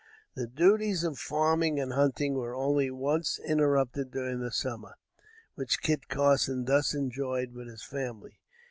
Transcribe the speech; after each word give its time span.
The 0.33 0.47
duties 0.47 1.03
of 1.03 1.19
farming 1.19 1.79
and 1.79 1.93
hunting 1.93 2.33
were 2.33 2.55
only 2.55 2.89
once 2.89 3.37
interrupted 3.37 4.09
during 4.09 4.39
the 4.39 4.49
summer 4.49 4.95
which 5.53 5.79
Kit 5.81 6.09
Carson 6.09 6.65
thus 6.65 6.95
enjoyed 6.95 7.53
with 7.53 7.67
his 7.67 7.83
family. 7.83 8.39